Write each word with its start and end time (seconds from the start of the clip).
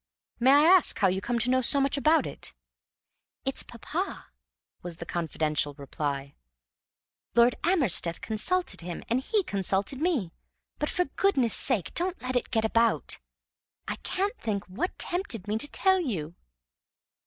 "May 0.39 0.49
I 0.51 0.63
ask 0.63 0.97
how 0.97 1.09
you 1.09 1.21
come 1.21 1.37
to 1.37 1.49
know 1.51 1.61
so 1.61 1.79
much 1.79 1.95
about 1.95 2.25
it?" 2.25 2.55
"It's 3.45 3.61
papa," 3.61 4.29
was 4.81 4.97
the 4.97 5.05
confidential 5.05 5.75
reply. 5.75 6.33
"Lord 7.35 7.53
Amersteth 7.63 8.19
consulted 8.19 8.81
him, 8.81 9.03
and 9.09 9.21
he 9.21 9.43
consulted 9.43 10.01
me. 10.01 10.33
But 10.79 10.89
for 10.89 11.05
goodness' 11.05 11.53
sake 11.53 11.93
don't 11.93 12.19
let 12.19 12.35
it 12.35 12.49
get 12.49 12.65
about! 12.65 13.19
I 13.87 13.97
can't 13.97 14.35
think 14.41 14.65
WHAT 14.65 14.97
tempted 14.97 15.47
me 15.47 15.59
to 15.59 15.67
tell 15.67 15.99
you!" 15.99 16.33